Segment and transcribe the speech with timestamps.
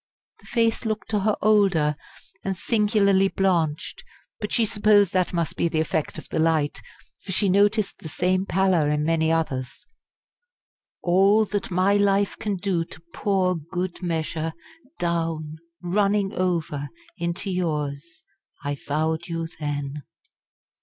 [0.39, 1.95] The face looked to her older
[2.43, 4.03] and singularly blanched;
[4.39, 6.81] but she supposed that must be the effect of the light;
[7.21, 9.85] for she noticed the same pallor in many others.
[11.03, 14.53] "All that my life can do to pour good measure
[14.97, 16.89] down running over
[17.21, 18.23] _into yours,
[18.63, 20.01] I vowed you then!